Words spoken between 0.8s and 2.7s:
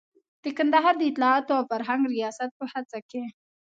د اطلاعاتو او فرهنګ ریاست په